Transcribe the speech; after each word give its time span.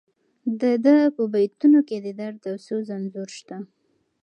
د 0.61 0.63
ده 0.83 0.95
په 1.15 1.23
بیتونو 1.33 1.79
کې 1.87 1.97
د 2.05 2.07
درد 2.19 2.41
او 2.51 2.55
سوز 2.67 2.87
انځور 2.97 3.29
شته. 3.39 3.57